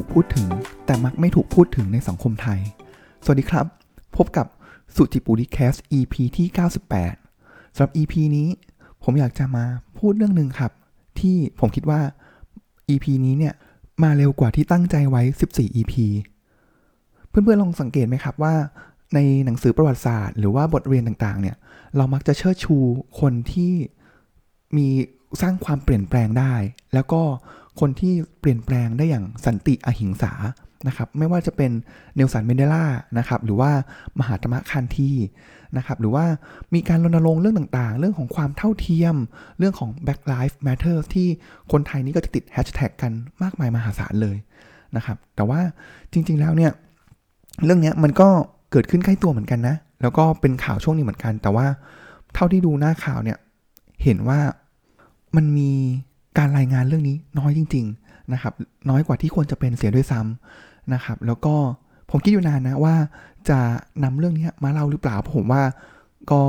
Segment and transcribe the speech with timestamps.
[0.00, 0.48] ถูกพูดถึง
[0.86, 2.60] แต่มักไม่ถูกพูดถึงในสังคมไทย
[3.24, 3.66] สวัสดีครับ
[4.16, 4.46] พบกับ
[4.96, 6.46] สุจิปุริแคส EP ที่
[7.12, 8.48] 98สำหรับ EP นี้
[9.02, 9.64] ผมอยากจะมา
[9.98, 10.72] พูดเรื่องหนึ่งครับ
[11.20, 12.00] ที่ผมคิดว่า
[12.90, 13.54] EP นี้เนี่ย
[14.02, 15.22] มาเร็วกว่าที่ตั้งใจไว้
[15.52, 15.94] 14 EP
[17.28, 18.54] เพื่อนๆลองสังเกตไหมครับว่า
[19.14, 21.56] ในหนังสือประวัติศาสตร์ หรือว่าบทเรียนต่างๆ เนี่ย
[21.96, 22.76] เรามักจะเชิดชู
[23.20, 23.72] คนที่
[24.76, 24.86] มี
[25.42, 26.54] สร้างความเปลี่ยนแปลงได้
[26.94, 27.22] แล้วก็
[27.80, 30.32] คนที่เปลี่ยนแปลงได้อย่างสันติอหิงสา
[30.88, 31.70] นะครับไม่ว่าจะเป็น
[32.16, 32.84] เนลสันเมนเดลา
[33.18, 33.70] นะครับหรือว่า
[34.18, 35.10] มหาตมะคันที
[35.76, 36.24] นะครับหรือว่า
[36.74, 39.16] มีการรณรงค์เรื่องต่างๆ เรื่องของความเท่าเทียม
[39.58, 41.28] เรื่องของ Black Lives Matter ที่
[41.72, 43.12] คนไทยนี่ก็จะติดแฮชแท็กกัน
[43.42, 44.36] มากมายมหาศาลเลย
[44.96, 45.60] นะครับแต่ว่า
[46.12, 46.72] จริงๆแล้วเนี่ย
[47.64, 48.28] เรื่องนี้มันก็
[48.70, 51.66] เกิดขึ้นใกล้ตัวเหมือนกันนะ แล้วก็เป็นข่าวช่วงนี้เหมือนกัน แต่ว่า
[52.34, 53.38] เท่าที่ดูหน้าข่าวเนี่ย
[54.02, 54.40] เห็นว่า
[55.36, 55.72] มันมี
[56.38, 58.54] การรายงานเรื่องนี้น้อยจริง ๆนะครับ
[58.90, 61.54] น้อยกว่าที่ควรจะเป็นเสียด้วยซ้ำนะครับ แล้วก็
[62.10, 62.94] ผมคิดอยู่นานนะว่า
[63.48, 63.58] จะ
[64.04, 65.62] นำเรื่องนี้มาเล่าหรือเปล่าผมว่า
[66.32, 66.42] ก็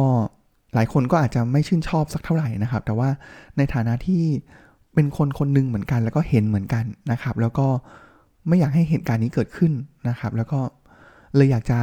[0.73, 3.09] หลายคนก็อาจจะไม่ชื่นชอบสักเท่าไหร่นะครับ แต่ว่า
[3.57, 4.21] ในฐานะที่
[4.93, 7.67] เป็นคนคนหนึ่งเหมือนกัน แล้วก็เห็นเหมือนกันนะครับ แล้วก็
[8.47, 9.71] ไม่อยากให้เหตุการณ์นี้เกิดขึ้น
[10.09, 10.59] นะครับ แล้วก็
[11.35, 11.79] เลยอยากจะ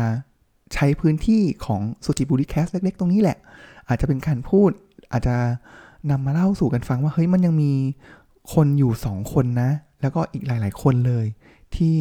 [0.75, 3.39] ใช้พื้นที่ของสุจิปุลิ Cast เล็ก ๆ ตรงนี้แหละ
[3.89, 4.71] อาจจะเป็นการพูด
[5.13, 5.37] อาจจะ
[6.11, 7.73] นำมาเล่าสู่กันฟังว่าเฮ้ยมันยังมี
[8.55, 11.27] คนอยู่สองคนนะ แล้วก็อีกหลาย ๆ คนเลย
[11.77, 11.95] ที่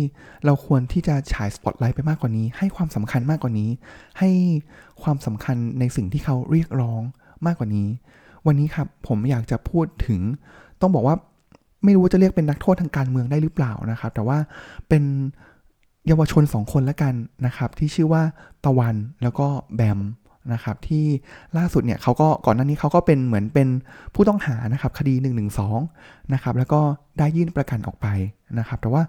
[0.45, 3.70] เราควรที่จะฉายสปอตไลท์ไปมากกว่านี้ ให้ความสำคัญมากกว่านี้
[4.20, 4.30] ให้
[5.04, 7.02] ความสำคัญในสิ่งที่เขาเรียกร้อง
[7.45, 7.88] มากกว่านี้
[8.48, 10.22] วันนี้ครับผมอยากจะพูดถึง
[10.82, 11.16] ต้องบอกว่า
[11.84, 14.38] ไม่รู้ว่าจะเรียกเป็นนักโทษทางการเมืองได้หรือเปล่านะครับ แต่ว่า
[14.90, 15.04] เป็น
[16.08, 17.14] เยาวชนสองคนล้วกัน
[17.45, 18.23] นะครับ ที่ชื่อว่า
[18.66, 20.00] ตะวันแล้วก็แบม
[20.53, 21.05] นะครับที่
[21.58, 23.67] ล่าสุดเนี่ยเขาก็ก่อนหน้านี้เขาก็เป็นเหมือนเป็น
[24.16, 25.30] ผู้ต้องหานะครับคดี1นึ
[26.33, 26.81] นะครับแล้วก็
[27.20, 28.08] ได้ยื่นประกันออกไป
[28.59, 29.03] นะครับ แต่ว่า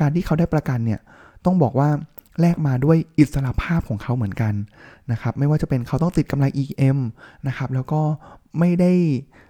[0.00, 1.00] การที่เขาได้ประกันเนี่ย
[1.44, 1.90] ต้องบอกว่า
[2.40, 4.54] แลกมาด้วยอิสระภาพของเขาเหมือนกัน
[5.12, 6.98] นะครับไม่ว่าจะเป็นเขาต้องติดกำไร EM
[7.48, 8.00] นะครับแล้วก็
[8.58, 8.92] ไม่ได้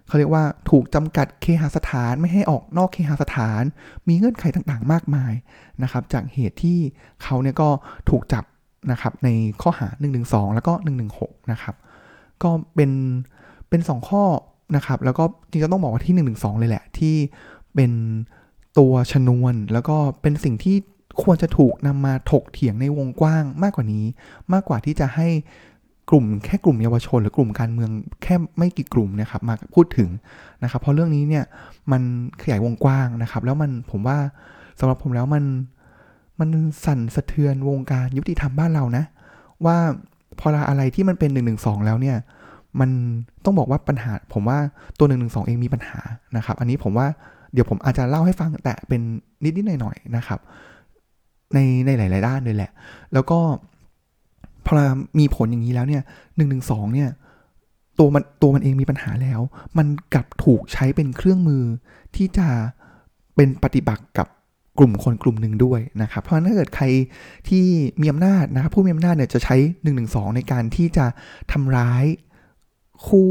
[0.06, 3.62] เขาเรียกว่าถูกจำกัดเคหสถานไม่ให้ออกนอกเคหสถาน
[4.08, 5.32] มีเงื่อนไขต่างๆ มากมาย
[5.82, 6.78] นะครับจากเหตุที่
[7.22, 7.68] เขาเนี่ยก็
[8.10, 8.44] ถูกจับ
[8.90, 9.28] นะครับใน
[9.62, 10.20] ข้อหา1นึ
[10.54, 10.72] แล้วก็
[11.12, 11.74] 116 นะครับ
[12.42, 12.90] ก็เป็น
[13.68, 14.22] เป็น 2 ข้อ
[14.76, 16.22] นะครับ แล้วก็จริงๆต้องบอกว่าที่1นึ
[16.58, 17.14] เลยแหละ ที่
[17.74, 17.92] เป็น
[18.78, 20.76] ตัวชนวน แล้วก็เป็นสิ่งที่
[21.22, 24.04] ควรจะถูกนำมาถกเถียงในวงกว้างมากกว่านี้
[24.52, 25.28] มากกว่าที่จะให้
[26.10, 27.90] กลุ่มแค่กลุ่มเยาวชน หรือกลุ่มการเมือง
[28.22, 30.08] แค่ไม่กี่กลุ่มนะครับมาพูดถึง
[30.62, 31.44] นะครับ เพราะเรื่องนี้เนี่ย
[31.92, 32.02] มัน
[32.42, 34.18] ขยายวงกว้างนะครับ แล้วมันผมว่า
[34.78, 35.44] สำหรับผมแล้วมัน
[36.40, 36.48] มัน
[36.84, 39.04] สั่นสะเทือนวงการยุติธรรมบ้านเรานะ
[39.64, 39.76] ว่า
[40.38, 41.52] พออะไรที่มันเป็น1นึ
[41.86, 42.16] แล้วเนี่ย
[42.80, 42.90] มัน
[43.44, 44.58] ต้องบอกว่าปัญหา ผมว่า
[44.98, 45.98] ตัว1นึเองมีปัญหา
[46.36, 47.06] นะครับ อันนี้ผมว่า
[47.52, 49.00] เดี๋ยวผมอาจจะเล่าให้ฟังแต่เป็น
[49.42, 50.40] นิดๆหน่อยๆนะครับ
[51.54, 52.70] ในในหลาย ๆ ด้านเลยแหละ
[53.12, 53.38] แล้วก็
[54.66, 54.74] พอ
[55.18, 56.02] มีผลอย่างนี้แล้วเนี่ย
[56.36, 57.10] หนึ่งหนึ่งสองเนี่ย
[57.98, 59.40] ตัวมันตัวมันเองมีปัญหาแล้ว
[59.78, 61.64] มันกลับถูกใช้เป็นเครื่องมือ
[62.16, 62.48] ที่จะ
[63.36, 64.26] เป็นปฏิบัติกับ
[64.78, 66.84] กลุ่มคนกลุ่มหนึ่งด้วยนะครับ เพราะถ้าเกิดใคร
[67.48, 67.66] ที่
[68.00, 69.90] มีอำนาจนะครับผู้มีอำนาจเนี่ยจะใช้1นึ
[70.34, 71.06] ในการที่จะ
[71.52, 72.04] ทำร้าย
[73.06, 73.30] คู่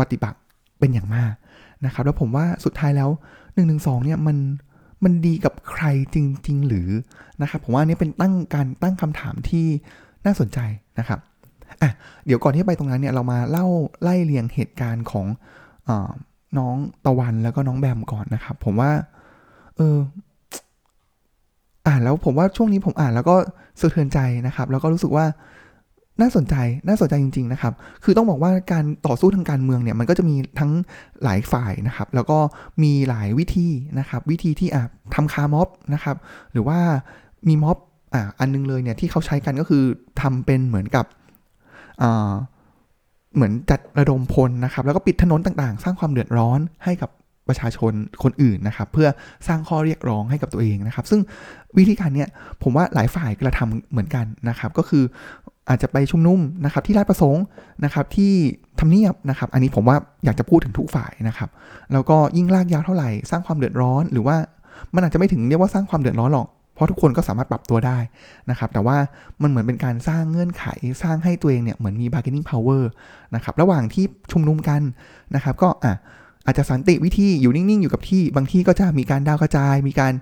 [0.00, 0.38] ปฏิบัติ
[0.78, 1.32] เป็นอย่างมาก
[1.84, 3.74] นะครับ แล้วผมว่าสุดท้ายแล้ว1นึ
[4.04, 4.36] เนี่ยมัน
[5.04, 5.84] มันดีกับใคร
[6.14, 6.16] จ
[6.46, 6.88] ริง ๆ หรือ
[7.42, 9.66] นะครับ ผมว่านี้เป็นตั้งการตั้งคำถามที่
[10.24, 10.58] น่าสนใจ
[10.98, 11.18] นะครับ
[11.82, 11.90] อะ
[12.26, 13.66] เดี๋ยวก่อนที่ไปตรงนั้นเนี่ยเรามาเล่า
[14.02, 15.26] ไล่เรียงเหตุการณ์ของ
[15.88, 15.90] อ
[16.58, 18.90] น้องตะวันแล้วก็น้องแบมก่อนนะครับ ผมว่า
[19.76, 19.96] เออ
[21.86, 23.36] อ่านแล้วผมว่าช่วงนี้ผมอ่านแล้วก็
[23.80, 25.26] สะเทือนใจนะครับ แล้วก็รู้สึกว่า
[26.20, 26.54] น่าสนใจ
[26.88, 27.72] น่าสนใจจริง ๆ นะครับ
[28.04, 30.72] คือต้องบอกว่าการต่อสู้ทางการเมืองเนี่ย มันก็จะมีทั้ง
[31.22, 32.38] หลายฝ่ายนะครับ แล้วก็
[32.82, 34.82] มีหลายวิธีนะครับ วิธีที่อะ
[35.14, 36.16] ทำคาร์ม็อบนะครับ
[36.52, 36.78] หรือว่า
[37.48, 37.76] มีม็อบ
[38.14, 39.82] อะอันนึงเลยเนี่ยที่เขาใช้กันก็คือ
[40.20, 41.04] ทำเป็นเหมือนกับ
[42.02, 42.32] อ่า
[43.34, 47.10] เหมือนจัดระดมพลนะครับ แล้วก็ปิดถนนต่างๆ สร้างความเดือดร้อนให้กับ
[47.48, 49.08] ประชาชนคนอื่นนะครับ เพื่อ
[49.46, 51.20] สร้างข้อเรียกร้องให้กับตัวเองนะครับ ซึ่ง
[51.78, 52.28] วิธีการเนี้ย
[52.62, 55.04] ผมว่าหลายฝ่ายกระทำเหมือนกันนะครับ ก็คือ
[55.68, 57.44] อาจจะไปชุมนุมนะครับที่ราชประสงค์
[57.84, 58.32] นะครับที่
[58.80, 61.50] ทำเนียบนะครับ อันนี้ผมว่าอยากจะพูดถึงทุกฝ่ายนะครับ
[61.92, 64.36] แล้วก็ยิ่งลากยาวเท่าไหร่สร้างความเดือดร้อน หรือว่า
[64.94, 67.98] มันอาจจะไม่ถึงเรียกว่าสร้างความเดือดร้อนหรอกเพราะทุกคนก็สามารถปรับตัวได้
[68.50, 68.96] นะครับ แต่ว่า
[69.42, 70.64] มันเหมือนเป็นการสร้างเงื่อนไข
[71.02, 72.82] สร้างให้ตัวเองเนี่ยเหมือนมี bargaining power
[73.34, 74.80] นะครับ ระหว่างที่ชุมนุมกัน
[75.34, 75.94] นะครับ ก็อะ
[76.46, 80.12] อาจจะสันติวิธีอยู่นิ่งๆ อยู่กับที่ บางที่ก็จะมีการดาวกระจาย มีการ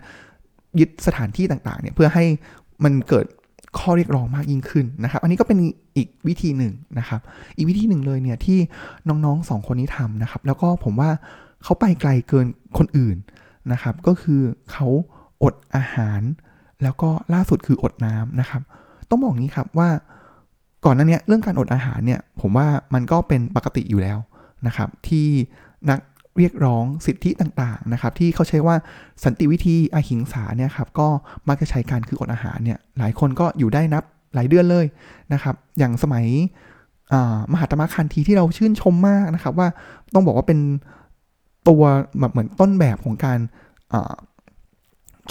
[0.81, 2.25] ยึดสถานที่ต่างๆ เนี่ยเพื่อให้
[2.85, 3.27] มันเกิด
[3.79, 5.59] ข้อเรียกร้องมากยิ่งขึ้นนะครับ อันนี้ก็เป็น
[5.97, 7.21] อีกวิธีหนึ่งนะครับ
[7.57, 8.59] อีกวิธีหนึ่งเลยเนี่ยที่
[9.09, 11.11] น้องๆสองคนนี้ทำนะครับ แล้วก็ผมว่า
[11.63, 12.47] เขาไปไกลเกิน
[12.79, 13.17] คนอื่น
[13.73, 14.41] นะครับ ก็คือ
[14.73, 14.89] เขา
[15.43, 16.21] อดอาหาร
[16.83, 18.63] แล้วก็ล่าสุดคืออดน้ำนะครับ
[19.11, 19.89] ต้องบอกงี้ครับว่า
[20.85, 24.19] ก่อนหน้านี้เรื่องการอดอาหารเนี่ยผมว่ามันก็เป็นปกติอยู่แล้ว
[24.67, 25.27] นะครับ ที่
[25.91, 25.99] นัก
[26.39, 28.77] เรียกร้องสิทธิต่างๆนะครับที่เขาใช้ว่า
[29.25, 31.09] สันติวิธีอหิงสาเนี่ยครับก็
[31.49, 34.05] มักจะใช้การคืออดอาหารเนี่ยหลายคนก็อยู่ได้นับ
[34.35, 34.87] หลายเดือนเลย
[35.33, 36.27] นะครับอย่างสมัย
[37.53, 39.69] มหาตมะคันทีที่เราชื่นชมมากนะครับว่า
[40.15, 40.61] ต้องบอกว่าเป็น
[41.69, 41.83] ตัว
[42.19, 43.39] แบบเหมือนต้นแบบของการ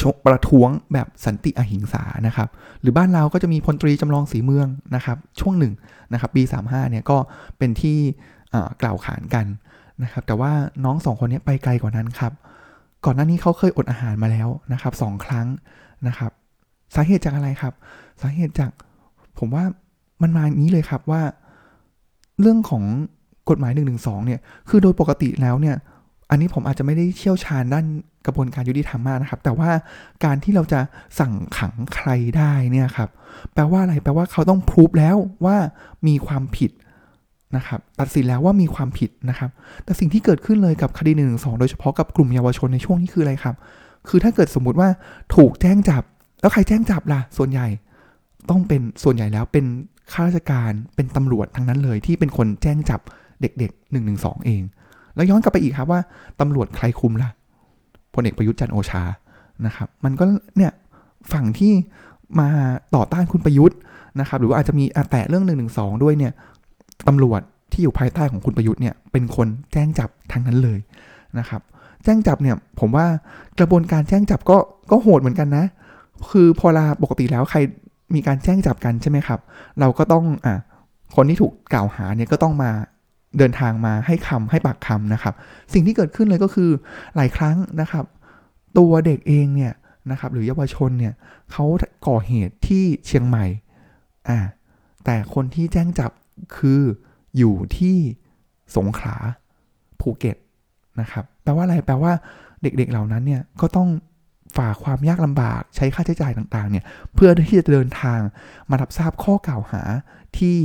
[0.01, 2.49] ชกประท้วงแบบสันติอหิงสานะครับ
[2.81, 5.73] หรือบ้านเราก็จะมีพลตรีจำลองสีเมืองนะครับ ช่วงหนึ่ง
[6.13, 7.17] นะครับปี35เนี่ยก็
[7.57, 7.97] เป็นที่
[8.81, 9.45] กล่าวขานกัน
[10.03, 10.51] นะครับแต่ว่า
[10.85, 12.33] น้องสองคนนี้ไปไกลกว่านั้นครับ
[13.05, 15.47] ก่อนหน้านี้เขาเคยอดอาหารมาแล้วนะครับสองครั้ง
[16.07, 16.31] นะครับ
[16.95, 17.73] สาเหตุจากอะไรครับ
[18.21, 18.71] สาเหตุจาก
[19.39, 19.63] ผมว่า
[20.21, 21.21] มันมาอย่างนี้เลยครับว่า
[22.39, 22.83] เรื่องของ
[23.49, 23.81] กฎหมาย1นึ
[24.25, 25.75] เนี่ย คือโดยปกติแล้วเนี่ย
[26.29, 27.85] อันนี้ผมอาจจะไม่ได้เชี่ยวชาญด้าน
[28.25, 29.69] กระบวนการยุติธรรมมากนะครับ แต่ว่า
[30.23, 30.79] การที่เราจะ
[31.19, 33.09] สั่งขังใครได้เนี่ยครับ
[33.53, 35.57] แปลว่าอะไร แปลว่าเขาต้องพิสูจแล้วว่า
[36.07, 36.71] มีความผิด
[37.55, 39.49] นะครับตัดสินแล้วว่ามีความผิดนะครับ
[39.83, 43.55] แต่สิ่งที่เกิดขึ้นเลยกับคดีหนึ่งสองโดยเฉพาะกับกลุ่มเยาวชนในช่วงนี้คืออะไรครับ
[44.07, 44.89] คือถ้าเกิดสมมุติว่า
[45.35, 46.03] ถูกแจ้งจับ
[46.41, 47.67] แล้วใครแจ้งจับล่ะ ส่วนใหญ่
[48.49, 49.65] ต้องเป็นส่วนใหญ่แล้วเป็น
[50.11, 52.99] ข้าราชการเป็นตำรวจทั้งนั้นเลยที่เป็นคนแจ้งจับ
[53.41, 54.61] เด็กๆหนึ่งหนึ่งสองเอง
[55.15, 56.01] แล้วย้อนกลับไปอีกครับว่า
[56.39, 57.29] ตำรวจใครคุมล่ะ
[58.13, 59.03] พลเอกประยุทธ์จันโอชา
[59.65, 60.25] นะครับ มันก็
[60.57, 60.71] เนี่ย
[61.31, 61.73] ฝั่งที่
[62.39, 62.47] มา
[62.95, 63.77] ต่อต้านคุณประยุทธ์
[64.19, 66.31] นะครับ หรือว่าอาจจะมีอแตะเรื่องหนึ่งหนึ่งสองด้วยเนี่ย
[67.07, 67.41] ตำรวจ
[67.71, 70.79] ที่อยู่ภายใต้ของคุณประยุทธ์เนี่ยเป็นคนแจ้งจับทั้งนั้นเลย
[71.39, 71.61] นะครับ
[72.03, 73.05] แจ้งจับเนี่ยผมว่า
[73.59, 74.57] กระบวนการแจ้งจับก็
[74.91, 75.65] ก็โหดเหมือนกันนะ
[76.31, 77.59] คือพอลาปกติแล้วใคร
[78.15, 79.39] มีการแจ้งจับกันใช่ไหมครับ
[79.79, 80.55] เราก็ต้องอะ
[81.15, 82.71] คนที่ถูกกล่าวหาเนี่ยก็ต้องมา
[83.37, 85.33] เดินทางมาให้คำให้ปากคำนะครับ
[85.73, 86.69] สิ่งที่เกิดขึ้นเลยก็คือ
[87.15, 88.05] หลายครั้งนะครับ
[88.77, 89.73] ตัวเด็กเองเนี่ย
[90.11, 91.13] นะครับ หรือเยาวชนเนี่ย
[91.51, 91.65] เขา
[92.07, 93.45] ก่อเหตุที่เชียงใหม่
[94.29, 94.39] อ่า
[95.05, 96.11] แต่คนที่แจ้งจับ
[96.55, 96.81] คือ
[97.37, 97.97] อยู่ที่
[98.75, 99.15] สงขลา
[99.99, 100.37] ภูเก็ต
[101.01, 102.11] นะครับแปลว่าอะไรแปลว่า
[102.61, 103.89] เด็กๆเหล่านั้นเนี่ยก็ต้อง
[104.57, 106.83] ฝ่าความยากลำบากใช้ค่าใช้จ่ายต่างๆเนี่ย
[107.13, 108.19] เพื่อที่จะเดินทาง
[108.69, 109.81] มารับทราบข้อกล่าวหา
[110.37, 110.55] ที่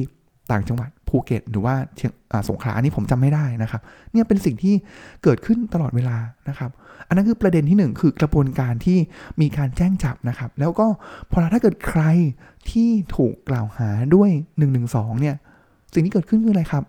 [0.51, 2.13] ต่างจังหวัดภูเก็ต หรือว่าเชียง
[2.49, 3.83] สงขลาอันนี้ผมจำไม่ได้นะครับ
[4.13, 4.75] เนี่ยเป็นสิ่งที่
[5.23, 6.17] เกิดขึ้นตลอดเวลา
[6.49, 6.71] นะครับ
[7.09, 8.99] อันนั้นคือประเด็นที่ 1 คือกระบวนการที่
[9.41, 10.87] มีการแจ้งจับนะครับ แล้วก็
[11.31, 12.03] พอถ้าเกิดใคร
[12.71, 14.67] ที่ถูกกล่าวหาด้วย1นึ
[15.21, 15.37] เนี่ย
[15.93, 16.85] สิ่งที่เกิดขึ้นคืออะไรครับ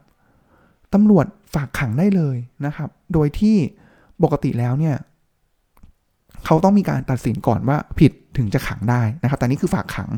[0.93, 3.55] ตำรวจฝากขังได้เลยนะครับ โดยที่
[4.23, 4.95] ปกติแล้วเนี่ย
[6.45, 10.09] เขาต้องมีการตัดสินก่อนว่าผิดถึงจะขังได้นะครับ แต่นี่คือฝากขัง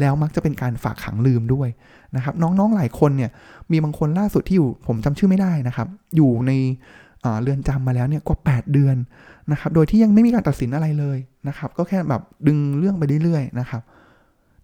[0.00, 1.68] แล้วมักจะเป็นการฝากขังลืมด้วย
[2.16, 3.30] นะครับ น้องๆหลายคนเนี่ย
[3.70, 6.52] มีบางคนล่าสุดที่อยู่ผมจำชื่อไม่ได้นะครับ อยู่ใน
[7.42, 8.96] เรือนจำมาแล้วเนี่ยกว่า 8 เดือน
[9.52, 11.18] นะครับ โดยที่ยังไม่มีการตัดสินอะไรเลย
[11.48, 13.82] นะครับ ก็แค่แบบดึงเรื่องไปเรื่อยๆนะครับ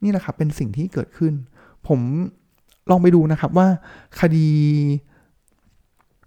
[0.03, 1.33] นี่แหละครับเป็นสิ่งที่เกิดขึ้น
[1.89, 2.01] ผม
[2.91, 3.69] ลองไปดูนะครับว่า
[4.21, 4.49] คดี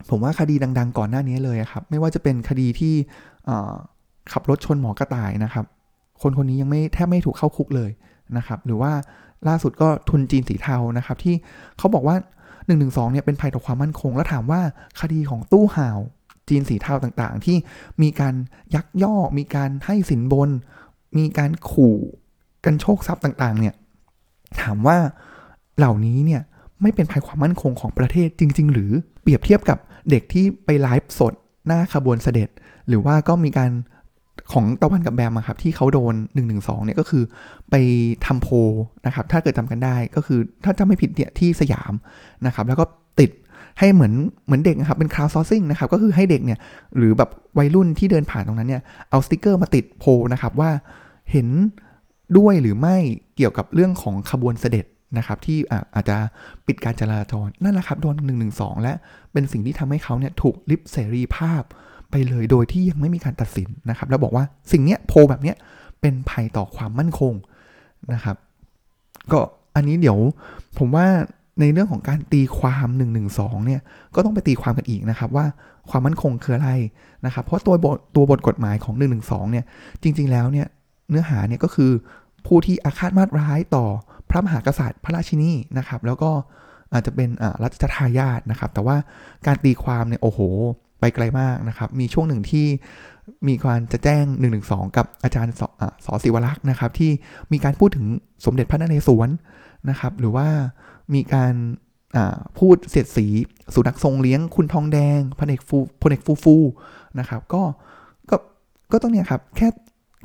[0.10, 2.94] ผมว่าคดีดัง ๆ ก่อนหน้านี้เลยครับ ไม่ว่าจะเป็นคดีที่
[4.32, 5.66] ขับรถชนหมอกระต่ายนะครับ
[6.22, 7.92] คนคนนี้ยังไม่แทบไม่ถูกเข้าคุกเลย
[8.38, 8.92] นะครับ หรือว่า
[9.48, 11.36] ล่าสุดก็ทุนจีนสีเทานะครับ ที่
[11.78, 12.16] เขาบอกว่า
[12.46, 12.76] 1นึ
[13.12, 14.62] เนี่ยเป็นภัยต่อความมั่นคง แล้วถามว่า
[15.02, 16.00] คดีของตู้ห่าว
[16.50, 17.58] จีนสีเทาต่างๆ ที่
[18.02, 18.36] มีการ
[18.76, 20.50] ยักยอกมีการให้สินบน
[21.18, 21.98] มีการขู่
[22.66, 23.76] กันโชคทรัพย์ต่างๆ เนี่ย
[24.62, 24.98] ถามว่า
[25.78, 26.42] เหล่านี้เนี่ย
[26.82, 28.92] ไม่เป็นภัยความมั่นคงของประเทศจริง ๆ หรือ
[29.22, 29.78] เปรียบเทียบกับ
[30.10, 31.34] เด็กที่ไปไลฟ์สด
[31.68, 32.50] หน้าขบวนเสด็จ
[32.88, 33.72] หรือว่าก็มีการ
[34.52, 36.56] ของตะวันกับแบมครับที่เขาโดน1นึ
[36.86, 37.24] เนี่ยก็คือ
[37.70, 37.76] ไป
[38.26, 38.48] ทำโพล
[39.06, 41.94] นะครับถ้าเกิดจำกันได้ก็คือถ้าจำไม่ผิดเนี่ยที่สยาม
[42.46, 42.86] นะครับแล้วก็
[43.20, 43.32] ติด
[43.80, 44.14] ให้เหมือน
[44.46, 46.60] เหมือนเด็กนะครับเป็น crowdsourcing นะครับก็คือให้เด็กเนี่ย
[46.98, 50.70] หรือแบบวัยรุ่นที่เดินผ่านตรงนั้นเนี่ยเอาสติกเกอร์มาติดโพลนะครับว่า
[51.32, 51.48] เห็น
[52.38, 52.98] ด้วยหรือไม่
[53.36, 54.86] เกี่ยวกับเรื่องของขบวนเสด็จ
[55.18, 55.58] นะครับที่
[55.96, 56.18] อาจจะ
[56.68, 58.48] ปิดการจราจรนั่นแหละครับโดน1นึ
[58.82, 58.94] และ
[59.32, 61.64] เป็นสิ่งที่ทำให้เขาเนี่ยถูกลิบเสรีภาพ
[62.12, 65.56] ไปเลยโดยที่ยังไม่มีการตัดสินนะครับแล้วบอกว่าสิ่งเนี้ยโพแบบเนี้ย
[66.02, 67.34] เป็นภัยต่อความมั่นคง
[68.14, 68.36] นะครับ
[69.32, 69.40] ก็
[69.76, 70.18] อันนี้เดี๋ยว
[70.78, 71.08] ผมว่า
[71.62, 73.06] ในเรื่องของการตีความ1นึ
[73.66, 73.82] เนี่ย
[74.16, 75.46] ก็ต้องไปตีความกันอีกนะครับว่า
[75.90, 76.72] ความมั่นคงคืออะไร
[77.26, 79.06] นะครับ เพราะตัวบทตัวบทกฎหมายของ1นึ
[79.52, 79.66] เนี่ย
[80.02, 80.68] จริง ๆ แล้วเนี่ย
[81.10, 81.92] เนื้อหาเนี่ยก็คือ
[82.46, 83.86] ผู้ที่อาฆาตมาตร้ายต่อ
[84.30, 86.32] พระมหากษัตริย์พระราชินีนะครับ แล้วก็
[86.94, 87.30] อาจจะเป็น
[87.64, 88.98] รัชทายาทนะครับ แต่ว่า
[89.46, 90.40] การตีความเนี่ยโอ้โห
[91.00, 92.66] ไปไกลมากนะครับ มีช่วงหนึ่งที่
[93.48, 94.60] มีการจะแจ้ง1นึ
[94.98, 95.62] กับอาจารย์ส
[96.06, 97.12] สศิวรักษ์นะครับ ที่
[97.52, 98.06] มีการพูดถึง
[98.46, 99.30] สมเด็จพระนเรศวร
[99.90, 100.48] นะครับ หรือว่า
[101.14, 101.54] มีการ
[102.60, 103.28] พูดเสียดสี
[103.74, 106.56] สุนัขทรงเลี้ยงคุณทองแดงพลเอกฟูพลเอกฟูฟู
[107.20, 107.62] นะครับ ก็
[108.30, 108.36] ก็
[108.92, 109.68] ก็ต้องเนี่ยครับ แค่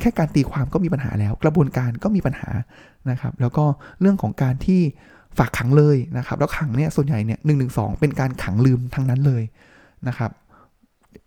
[0.01, 2.51] แค่การตีความก็มีปัญหาแล้ว กระบวนการก็มีปัญหา
[3.11, 3.65] นะครับ แล้วก็
[4.01, 4.81] เรื่องของการที่
[5.39, 9.43] ฝากขังเลยนะครับ แล้วขังเนี่ยส่วนใหญ่เนี่ยหนึ่งหนึ่งสองเป็นการขังลืมทั้งนั้นเลย
[10.09, 10.31] นะครับ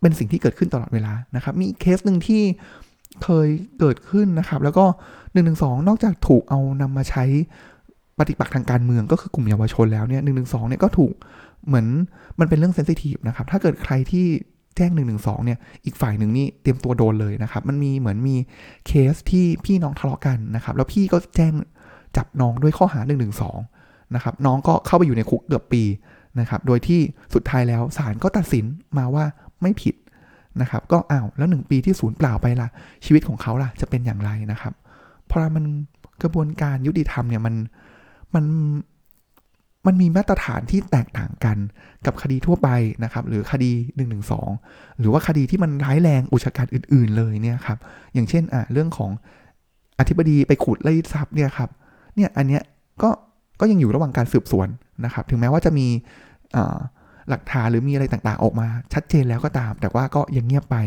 [0.01, 2.41] เป็นสิ่งที่เกิดขึ้นตลอดเวลานะครับ มีเคสหนึ่งที่
[3.23, 3.47] เคย
[3.79, 4.85] เกิดขึ้นนะครับ แล้วก็
[5.33, 7.23] หนึ่งหนึ่งสองนอกจากถูกเอานำมาใช้
[8.19, 11.13] ปฏิปักษ์ทางการเมืองก็คือกลุ่มเยาวชนแล้วเนี่ยหนึ่งหนึ่งสองเนี่ยก็ถูก
[11.67, 11.87] เหมือน
[12.39, 14.27] มันเป็นเรื่องเซนซิทีฟนะครับ ถ้าเกิดใครที่
[14.77, 15.03] แจ้ง1นึ
[15.45, 18.35] เนี่ยอีกฝ่ายหนึ่งนี่เตรียมตัวโดนเลยนะครับ มันมีเหมือนมี
[18.87, 21.53] เคสที่พี่น้องทะเลาะกันนะครับ แล้วพี่ก็แจ้ง
[22.17, 23.27] จับน้องด้วยข้อหา1นึ
[24.15, 25.83] นะครับน้องก็เข้าไปอยู่ในคุกเกือบปี
[26.39, 26.99] นะครับ โดยที่
[27.33, 28.65] สุดท้ายแล้วศาลก็ตัดสิน
[28.97, 29.25] มาว่า
[29.61, 29.95] ไม่ผิด
[30.61, 32.67] นะครับ ก็อ้าวแล้วหนึ่งปีที่ศูนย์เปล่าไปละ
[33.05, 34.73] ชีวิตของเขาล่ะจะเป็นอย่างไรนะครับ
[35.27, 35.65] เพราะมัน
[36.21, 37.55] กระบวนการยุติธรรมเนี่ยมัน
[38.35, 38.45] มัน
[39.87, 41.57] มันมีมาตรฐานที่แตกต่างกัน
[42.05, 42.69] กับคดีทั่วไป
[43.03, 44.17] นะครับ หรือคดี1นึ
[44.99, 47.77] หรือว่าคดีที่มันร้ายแรงอุชการอื่น ๆ เลยเนี่ยครับ
[48.13, 49.11] อย่างเช่นอะเรื่องของ
[49.99, 51.69] อธิบดีไปขุดไล่ทรัพย์เนี่ยครับ
[52.15, 52.61] เนี่ยอันเนี้ย
[53.01, 53.09] ก็
[53.59, 54.67] ก็ยังอยู่ระหว่างการสืบสวน
[55.05, 55.87] นะครับ ถึงแม้ว่าจะมี
[57.29, 60.77] หลักฐานหรือมีอะไรต่างๆ ออกมา ชัดเจนแล้วก็ตาม แต่ว่าก็ยังเงียบไป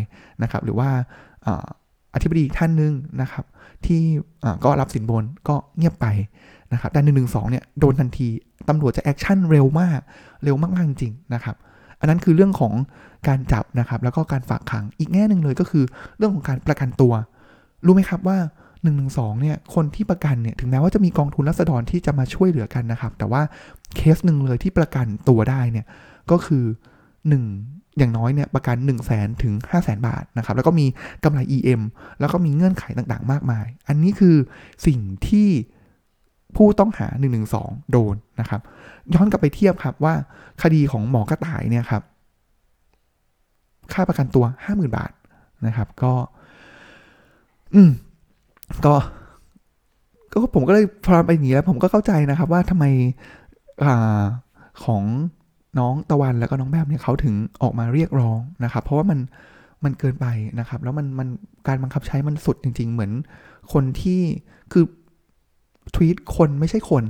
[0.43, 0.89] นะครับ หรือว่า
[2.15, 3.45] อธิบดีท่านหนึ่งนะครับ
[3.87, 4.03] ที่
[4.65, 6.07] ก็รับสินบนก็เงียบไป
[6.73, 8.29] นะครับแต่หนึ่งหนึ่งสองเนี่ยโดนทันที
[8.69, 10.01] ตำรวจจะแอคชั่นเร็วมาก
[10.45, 11.57] เร็วมากๆจริงนะครับ
[12.01, 12.73] อันนั้นคือเรื่องของ
[13.29, 15.85] การจับนะครับ แล้วก็การฝากขังอีกแง่หนึ่งเลยก็คือ
[16.19, 17.13] เรื่องของการประกันตัว
[17.85, 18.39] รู้ไหมครับว่า
[18.81, 18.91] 1นึ
[19.41, 23.43] เนี่ยคนที่ประกันเนี่ยถึงแม้ว่าจะมีกองทุนรัษฎรที่จะมาช่วยเหลือกันนะครับ แต่ว่า
[23.97, 25.87] เคสหนึ่งเลยที่ประกันตัวได้เนี่ย
[26.31, 26.65] ก็คือ
[27.31, 30.87] 1 อย่างน้อยเนี่ยประกัน 1 0 0 0 0แสนถึง5 0 0แสนบาทนะครับ แล้วก็มี
[31.25, 31.83] กำไร EM
[32.21, 34.37] แล้วก็มีเงื่อนไขต่างๆ มากมาย อันนี้คือ
[34.87, 35.49] สิ่งที่
[36.57, 37.41] ผู้ต้องหา1นึ
[37.91, 38.61] โดนนะครับ
[39.15, 40.15] ย้อนกลับไปเทียบครับว่า
[40.63, 42.03] คดีของหมอกระต่ายเนี่ยครับ
[43.93, 45.13] ค่าประกันตัว 50,000 บาท
[45.67, 46.13] นะครับ ก็
[47.75, 47.91] อืม
[48.85, 48.95] ก็
[50.33, 52.85] ก็ผมก็เลยพอไปอย่างนี้แล้ว ผมก็เข้าใจนะครับว่าทำไม
[53.85, 54.23] อ่า
[54.85, 55.03] ของ
[55.79, 59.19] น้องตะวันแล้วก็น้องแบบเนี่ยเขาถึงออกมาเรียกร้องนะครับ เพราะว่ามัน
[59.85, 60.27] มันเกินไป
[60.59, 61.29] นะครับ แล้วมันมัน
[61.67, 63.13] การบังคับใช้มันสุดจริง ๆ เหมือน
[63.73, 64.21] คนที่
[64.73, 64.85] คือ
[65.95, 67.05] ทวีตคนไม่ใช่คน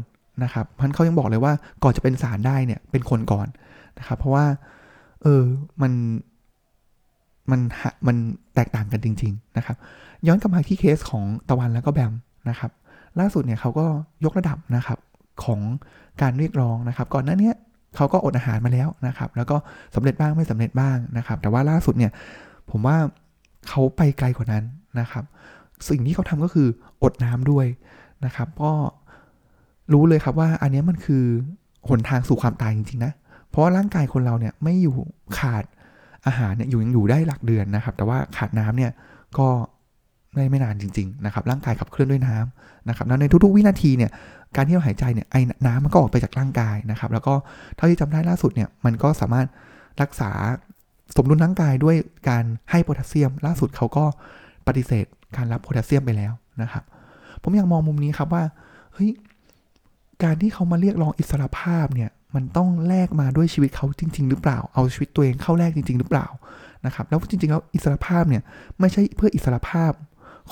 [0.45, 3.49] นะครับพันเขายังบอกเลยว่าก่อนจะเป็นสารได้เนี่ยเป็นคนก่อน
[3.99, 4.47] นะครับ เพราะว่า
[5.23, 5.43] เออ
[5.83, 5.93] มัน
[7.51, 7.61] มัน
[8.07, 8.17] มัน
[8.55, 9.77] แตกต่างกันจริง ๆนะครับ
[10.27, 12.13] ย้อนกลับมาที่เคสของตะวันแล้วก็แบม
[12.49, 12.71] นะครับ
[13.21, 13.87] ล่าสุดเนี่ยเขาก็
[14.25, 14.99] ยกระดับนะครับ
[15.45, 15.61] ของ
[16.23, 17.53] การเรียกร้องนะครับ ก่อนหน้านี้
[17.97, 19.57] เขาก็อดอาหารมาแล้วนะครับ แล้วก็
[19.95, 22.13] สำเร็จบ้างไม่สำเร็จบ้างนะครับ แต่ว่าล่าสุดเนี่ย
[22.71, 22.97] ผมว่า
[23.69, 24.65] เขาไปไกลกว่านั้น
[25.01, 25.25] นะครับ
[25.89, 26.69] สิ่งที่เขาทำก็คือ
[27.03, 27.67] อดน้ำด้วย
[28.25, 28.73] นะครับ ก็
[29.93, 31.25] รู้เลยครับว่าอันนี้มันคือ
[31.89, 33.13] หนทางสู่ความตายจริงๆนะ
[33.49, 34.97] เพราะว่าร่างกายคนเราเนี่ยไม่อยู่
[35.39, 35.65] ขาด
[36.27, 38.93] อาหารเนี่ยอยู่ยังอยู่ได้หลักเดือนนะครับ แต่ว่าขาดน้ำเนี่ย
[39.39, 39.49] ก็
[40.37, 44.11] ได้ไม่นานจริง ๆ นะครับ ร่างกายขับเคลื่อนด้วยน้ำนะครับแล้วในทุกๆ วินาทีเนี่ย
[44.57, 47.35] การที่เราหายใจเนี่ยไอน้ำมันก็ออกไปจากร่างกายนะครับ แล้วก็
[47.77, 49.47] เท่าที่จำได้ล่าสุดเนี่ยมันก็สามารถ
[50.03, 50.31] รักษา
[51.17, 51.97] สมดุลร่างกายด้วย
[52.29, 54.05] การให้โพแทสเซียม ล่าสุดเขาก็
[54.67, 55.07] ปฏิเสธ
[55.37, 56.33] การรับโพแทสเซียมไปแล้ว
[56.63, 56.85] นะครับ
[57.42, 58.45] ผมอยากมองมุมนี้ครับว่า
[58.95, 59.11] เฮ้ย
[60.23, 66.26] การที่เขามาเรียกร้องอิสรภาพเนี่ยมันต้องแลกมาด้วยชีวิตเขาจริง ๆ หรือเปล่า เอาชีวิตตัวเองเข้าแลกจริง ๆ หรือเปล่า
[66.87, 68.42] นะครับ แล้วจริงๆแล้วอิสรภาพเนี่ย
[68.80, 69.92] ไม่ใช่เพื่ออิสรภาพ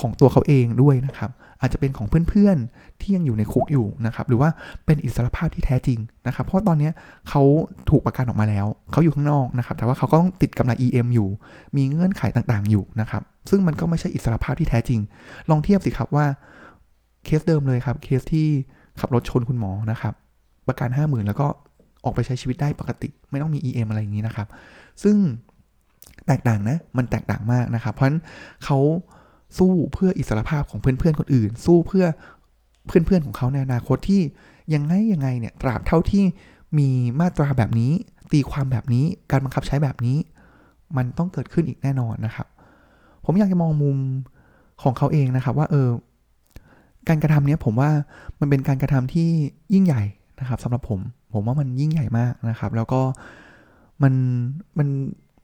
[0.00, 4.50] ของตัวเขาเองด้วยนะครับ อาจจะเป็นของเพื่อนๆที่ยังอยู่ในคุกอยู่นะครับ หรือว่า
[4.86, 6.90] เป็นอิสรภาพที่แท้จริงนะครับ เพราะตอนนี้
[7.28, 7.42] เขา
[7.90, 11.28] ถูกประกันออกมาแล้ว เขาอยู่ข้างนอกนะครับ แต่ว่าเขาก็ต้องติดกำไร EM อยู่
[11.76, 15.00] มีเงื่อนไขต่างๆอยู่นะครับ ซึ่งมันก็ไม่ใช่อิสรภาพที่แท้จริง
[15.50, 16.26] ลองเทียบสิครับว่า
[17.26, 18.46] เคสเดิมเลยครับเคสที่
[19.00, 20.14] ขับรถชนคุณหมอนะครับ
[20.68, 21.46] ประกันห้าหมื่นแล้วก็
[22.04, 24.48] ออกไปใช้ชีวิตได้ปกติ ไม่ต้องมี EM อะไรอย่างนี้นะครับ
[25.02, 25.16] ซึ่ง
[26.26, 28.20] แตกต่างนะมันแตกต่างมากนะครับ เพราะฉะนั้น
[28.64, 28.78] เขา
[29.58, 32.04] สู้เพื่ออิสรภาพของเพื่อนๆคนอื่น สู้เพื่อ
[32.86, 34.20] เพื่อนๆของเขาในอนาคตที่
[34.74, 36.24] ยังไงยังไงเนี่ยตราบเท่าที่
[36.78, 36.88] มี
[37.20, 37.92] มาตราแบบนี้
[38.32, 40.18] ตีความแบบนี้การบังคับใช้แบบนี้
[40.96, 42.46] มันต้องเกิดขึ้นอีกแน่นอนนะครับ
[43.24, 43.98] ผมอยากจะมองมุม
[44.82, 45.88] ของเขาเองนะครับ ว่าเออ
[47.08, 47.90] การกระทำนี้ผมว่า
[48.40, 49.28] มันเป็นการกระทำที่
[49.72, 50.02] ยิ่งใหญ่
[50.40, 51.00] นะครับสำหรับผม
[51.32, 53.00] ผมว่ามันยิ่งใหญ่มากนะครับ แล้วก็
[54.02, 54.14] มัน
[54.78, 54.88] มัน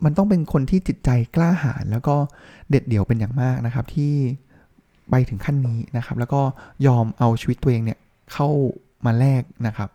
[0.04, 2.14] มันต้องเป็นคนที่จิตใจกล้าหาญแล้วก็
[2.71, 4.12] เด็ดเดี่ยวเป็นอย่างมากนะครับ ที่
[5.11, 6.40] ไปถึงขั้นนี้นะครับ แล้วก็
[6.87, 7.99] ยอมเอาชีวิตตัวเองเนี่ย
[8.33, 8.49] เข้า
[9.07, 9.90] มาแลกนะครับ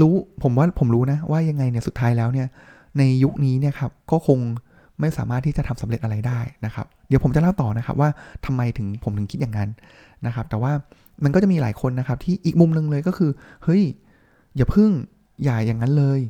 [0.00, 2.48] รู้ผมว่าผมรู้นะว่ายังไงเนี่ยสุดท้ายแล้วเนี่ย
[2.98, 4.38] ในยุคนี้เนี่ยครับก็คง
[5.02, 8.10] ไม่สามารถที่จะทำสำเร็จอะไรได้นะครับ เดี๋ยวผมจะเล่าต่อนะครับว่า
[8.46, 9.68] ทำไมถึงผมถึงคิดอย่างนั้น
[10.26, 10.72] นะครับ แต่ว่า
[11.24, 13.30] มันก็จะมีหลายคนนะครับ ที่อีกมุมหนึ่งเลยก็คือ
[13.64, 13.82] เฮ้ย
[14.56, 14.90] อย่าพึ่ง
[15.44, 16.20] อย่าอย่างนั้นเลย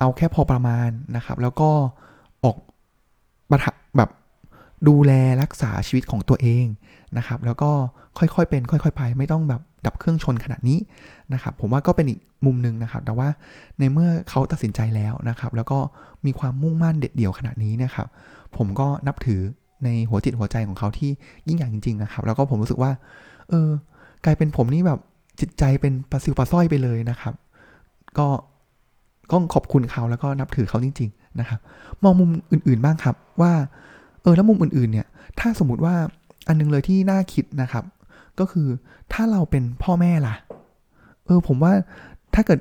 [0.00, 1.70] เอาแค่พอประมาณนะครับ แล้วก็
[2.44, 2.56] ออก
[3.50, 4.10] บัตแบบ
[4.88, 6.64] ดูแลรักษาชีวิตของตัวเอง
[7.18, 7.70] นะครับ แล้วก็
[8.18, 10.78] ค่อยๆเป็น ค่อย ๆ ไป ไม่ต้องแบบ ดับเครื่องชนขนาดนี้
[11.32, 13.28] นะครับ ผมว่าก็เป็นอีกมุมหนึ่งนะครับ แต่ว่า
[13.78, 15.78] ในเมื่อเขาตัดสินใจแล้วนะครับ แล้วก็
[16.26, 18.06] มีความมุ่งมั่นเด็ดเดี่ยวขนาดนี้นะครับ
[18.56, 19.40] ผมก็นับถือ
[19.84, 21.10] ในหัวจิตหัวใจของเขาที่
[21.48, 22.92] ยิ่งใหญ่จริง ๆ นะครับ แล้วก็ผมรู้สึกว่า
[23.48, 23.68] เออ
[24.24, 25.00] กลายเป็นผมนี่แบบ
[25.40, 27.34] จิตใจเป็นปลาซิวปลาสร้อยไปเลยนะครับ
[28.18, 28.26] ก็
[29.30, 31.60] ก็ขอบคุณเขาแล้วก็นับถือเขาจริง ๆ นะครับ
[32.02, 33.52] มองมุมอื่น ๆ บ้างครับว่า
[34.22, 35.06] เออแล้วมุมอื่น ๆ เนี่ย
[35.40, 35.94] ถ้าสมมติว่า
[36.48, 37.84] อันนึงเลยที่น่าคิดนะครับ
[38.40, 38.68] ก็คือ
[39.12, 40.34] ถ้าเราเป็นพ่อแม่ล่ะ
[41.26, 41.72] เออ ผมว่า
[42.34, 42.60] ถ้าเกิด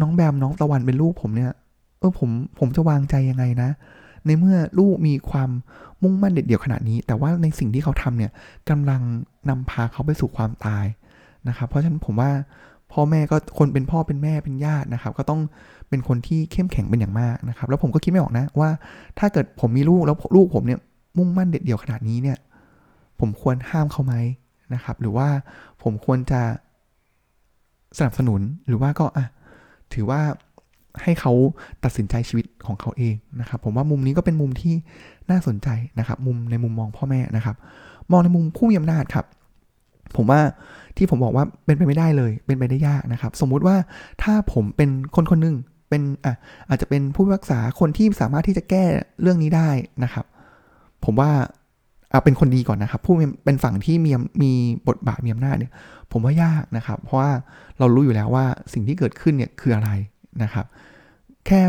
[0.00, 1.52] น้องแบมน้องตะวันเป็นลูกผมเนี่ย
[1.98, 3.70] เออผมผมจะวางใจยังไงนะ
[4.26, 5.50] ในเมื่อลูกมีความ
[6.02, 8.32] มุ่งมั่นเด็ดเดี่ยวขนาดนี้ แต่ว่าในสิ่งที่เขาทำเนี่ย
[8.70, 9.00] กำลัง
[9.48, 10.84] นำพาเขาไปสู่ความตาย
[11.48, 12.30] นะครับ เพราะฉะนั้นผมว่า
[12.92, 15.40] พ่อแม่ก็คนเป็นพ่อเป็นแม่เป็นญาตินะครับ ก็ต้อง
[15.88, 18.70] เป็นคนที่เข้มแข็งเป็นอย่างมากนะครับ แล้วผมก็คิดไม่ออกนะว่า
[19.18, 20.80] ถ้าเกิดผมมีลูกแล้วลูกผมเนี่ย
[21.18, 22.38] มุ่งมั่นเด็ดเดี่ยวขนาดนี้เนี่ย
[23.20, 24.14] ผมควรห้ามเขาไหม
[24.74, 25.28] นะครับ หรือว่า
[25.82, 26.42] ผมควรจะ
[27.98, 29.26] สนับสนุนหรือว่าก็อะ
[29.94, 30.20] ถือว่า
[31.02, 31.32] ให้เขา
[31.84, 34.74] ตัดสินใจชีวิตของเขาเองนะครับ ผมว่ามุมนี้ก็เป็นมุมที่
[35.30, 37.56] น่าสนใจนะครับ มุมในมุมมองพ่อแม่นะครับ
[38.10, 39.26] มองในมุมผู้มีอำนาจครับ
[40.16, 40.40] ผมว่า
[40.96, 43.76] ที่ผมบอกว่าเป็นไปไม่ได้เลย เป็นไปได้ยากนะครับ สมมุติว่า
[44.22, 45.56] ถ้าผมเป็นคนคนหนึ่ง
[45.88, 46.34] เป็นอะ
[46.68, 48.84] อาจจะเป็นผู้รักษาคนที่สามารถที่จะแก้
[49.20, 49.70] เรื่องนี้ได้
[50.04, 50.26] นะครับ
[51.04, 51.30] ผมว่า
[52.12, 53.14] เอาเป็นคนดีก่อนนะครับ ผู้
[53.44, 54.10] เป็นฝั่งที่มี
[54.42, 54.52] มี
[54.88, 55.72] บทบาทมีอำนาจเนี่ย
[56.12, 57.30] ผมว่ายากนะครับ เพราะว่า
[57.78, 59.90] เรารู้อยู่แล้วว่าสิ่งที่เกิดขึ้นเนี่ยคืออะไร
[60.42, 60.66] นะครับ
[61.46, 61.60] แค่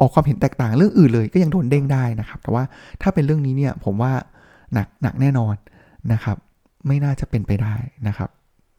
[0.00, 2.64] ออกความเห็นแตกต่างเรื่องอื่นเลยก็ยังโดนเด้งได้นะครับ แต่ว่า
[3.02, 4.12] ถ้าเป็นเรื่องนี้เนี่ยผมว่า
[4.72, 5.54] หนักหนักแน่นอน
[6.12, 6.36] นะครับ
[6.86, 7.74] ไม่น่าจะเป็นไปได้
[8.08, 8.30] นะครับ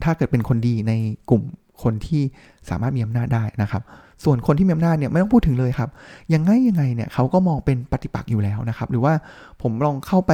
[0.03, 0.93] ถ้าเกิดเป็นคนดีใน
[1.29, 1.41] กลุ่ม
[1.83, 2.21] คนที่
[2.69, 3.83] สามารถมีอำนาจได้นะครับ
[4.23, 5.89] ส่วนคนที่มีอำนาจเนี่ยไม่ต้องพูดถึงเลยครับ
[6.33, 9.13] ยังไงยังไงเนี่ยเขาก็มองเป็นปฏิปักษ์อยู่แล้วนะครับ หรือว่า
[9.61, 10.31] ผมลองเข้าไป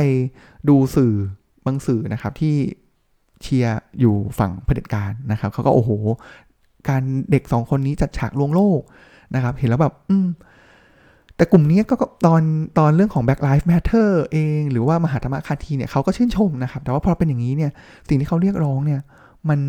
[0.69, 1.13] ดูสื่อ
[1.65, 2.55] บางสื่อนะครับที่
[3.41, 5.91] เชียร์อยู่ฝั่งเผด็จการนะครับเขาก็โอ้โห
[6.89, 8.81] การเด็กสองคนนี้จัดฉากลวงโลก
[9.35, 10.27] นะครับ เห็นแล้วแบบ อืม
[11.35, 12.41] แต่กลุ่มนี้ก็ตอน
[12.79, 17.71] ตอนเรื่องของ Black Lives Matter เองหรือว่ามหาธรรมคาทีเนี่ยเขาก็ชื่นชมนะครับ แต่ว่าพอเป็นอย่างนี้เนี่ย
[18.07, 19.01] สิ่งที่เขาเรียกร้องเนี่ย
[19.49, 19.59] มัน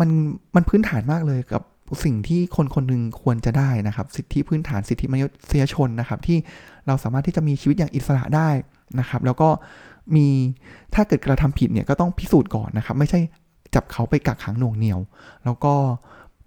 [0.00, 0.08] มัน
[0.54, 1.62] มันพื้นฐานมากเลยกับ
[2.04, 6.38] สิ่งที่คนคนหนึ่งควรจะได้นะครับ สิทธิพื้นฐานสิทธิมนุษยชนนะครับ ที่
[6.86, 8.48] เราสามารถที่จะมีชีวิตอย่างอิสระได้
[9.00, 9.48] นะครับ แล้วก็
[10.16, 10.26] มี
[10.94, 13.20] ถ้าเกิดกระทำผิดเนี่ยก็ต้องพิสูจน์ก่อนนะครับ ไม่ใช่
[13.74, 15.00] จับเขาไปกักขังหน่วงเหนียว
[15.44, 15.74] แล้วก็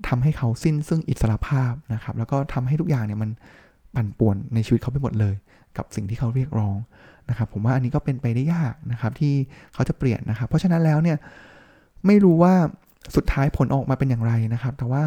[0.08, 3.30] ทำให้เขาสิ้นซึ่งอิสระภาพนะครับ แล้วก็ทำให้ทุกอย่างเนี่ยมัน
[3.96, 5.36] ปั่นป่วนในชีวิตเขาไปหมดเลย
[5.78, 6.78] กับสิ่งที่เขาเรียกร้อง
[7.30, 9.34] นะครับ ผมว่าอันนี้ก็เป็นไปได้ยากนะครับ ที่
[9.74, 11.18] เขาจะเปลี่ยนนะครับ เพราะฉะนั้นแล้วเนี่ย
[12.06, 12.54] ไม่รู้ว่า
[13.16, 15.04] สุดท้ายผลออกมาเป็นอย่างไรนะครับ แต่ว่า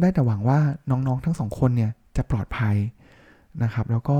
[0.00, 0.58] ได้แต่หวังว่า
[0.90, 2.76] น้องๆทั้งสองคนเนี่ยจะปลอดภัย
[3.62, 4.18] นะครับ แล้วก็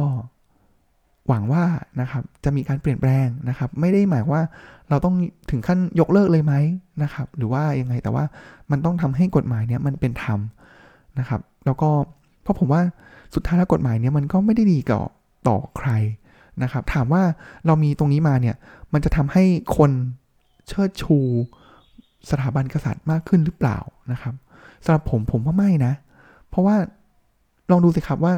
[1.28, 1.64] หวังว่า
[2.00, 4.42] นะครับจะมีการเปลี่ยนแปลงนะครับ ไม่ได้หมายว่า
[4.88, 5.14] เราต้อง
[5.50, 6.54] ถึงขั้นยกเลิกเลยไหม
[7.02, 8.24] นะครับ หรือว่ายังไงแต่ว่า
[8.70, 10.40] มันต้องทำให้กฎหมายเนี้ยมันเป็นธรรม
[11.18, 11.90] นะครับ แล้วก็
[12.42, 12.83] เพราะผมว่า
[13.35, 15.02] สุดท้ายแล้วกฎหมายเนี้ยมันก็ไม่ได้ดีกับ
[15.48, 15.90] ต่อใคร
[16.62, 17.22] นะครับ ถามว่า
[17.66, 18.56] เรามีตรงนี้มาเนี่ย
[18.92, 19.44] มันจะทำให้
[19.76, 19.90] คน
[20.68, 21.18] เชิดชู
[22.30, 23.78] สถาบันกษัตริย์มากขึ้นหรือเปล่า
[24.12, 24.35] นะครับ
[24.85, 25.92] สำหรับผมผมว่าไม่นะ
[26.48, 26.76] เพราะว่า
[27.70, 28.35] ลองดูสิครับว่า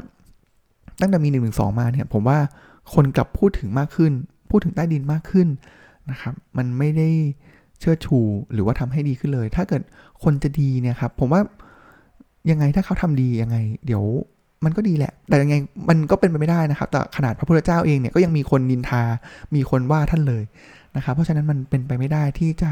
[1.00, 2.38] ตั้งแต่มีหนึ่งหนึ่งสองมาเนี่ยผมว่า
[2.94, 4.12] คนกลับพูดถึงมากขึ้น
[4.50, 5.48] พูดถึงใต้ดินมากขึ้น
[6.10, 7.08] นะครับมันไม่ได้
[7.80, 8.18] เชิดชู
[8.52, 9.82] หรือว่าทำให้ดีขึ้นเลย ถ้าเกิด
[10.22, 11.40] คนจะดีเนี่ยครับผมว่า
[12.50, 14.04] ยังไงถ้าเขาทำดียังไง เดี๋ยว
[14.64, 15.54] มันก็ดีแหละ แต่ยังไง
[15.88, 19.02] มันก็เป็นไปไม่ได้นะครับ แต่ขนาดพระพุทธเจ้าเองเนี่ยก็ยังมีคนนินทา
[19.54, 20.42] มีคนว่าท่านเลย
[20.96, 22.70] นะครับเพราะฉะนั้นมันเป็นไปไม่ได้ที่จะ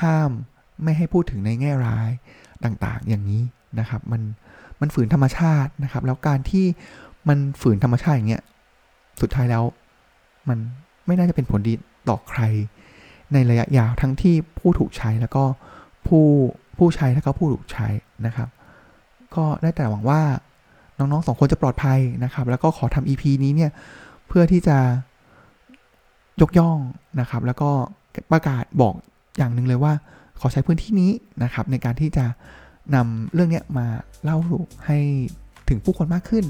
[0.00, 0.30] ห้าม
[0.82, 2.10] ไม่ให้พูดถึงในแง่ร้าย
[2.64, 3.42] ต่างๆ อย่างนี้
[3.80, 4.22] นะครับ มัน
[4.80, 6.66] มันฝืนธรรมชาตินะครับ แล้วการที่
[7.28, 8.42] มันฝืนธรรมชาติอย่างเงี้ย
[9.20, 9.62] สุดท้ายแล้ว
[10.48, 10.58] มัน
[11.06, 11.74] ไม่น่าจะเป็นผลดี
[12.08, 12.42] ต่อใคร
[13.32, 15.44] ในระยะยาวทั้งที่ผู้ถูกใช้แล้วก็
[16.06, 16.24] ผู้
[16.78, 17.88] ผู้ใช้แล้วก็ผู้ถูกใช้
[18.26, 18.48] นะครับ
[19.34, 20.20] ก็ได้แต่หวังว่า
[20.98, 23.70] น้องๆสองคนจะปลอดภัยนะครับ แล้วก็ขอทำ EP นี้เนี่ย
[24.28, 24.78] เพื่อที่จะ
[26.40, 26.78] ยกย่อง
[27.20, 27.70] นะครับ แล้วก็
[28.32, 28.94] ประกาศบอก
[29.38, 29.92] อย่างหนึ่งเลยว่า
[30.40, 31.10] ขอใช้พื้นที่นี้
[31.42, 32.24] นะครับ ในการที่จะ
[32.94, 33.86] นำเรื่องนี้มา
[34.22, 34.36] เล่า
[34.86, 34.98] ให้
[35.68, 36.44] ถึงผู้คนมากขึ้น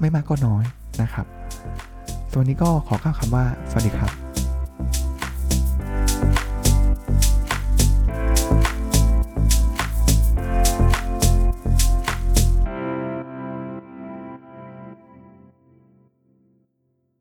[0.00, 0.64] ไม่มากก็น้อย
[1.02, 1.26] นะครับ
[2.32, 4.27] ส่วนนี้ก็ขอกล่าวคำว่า สวัสดีครับ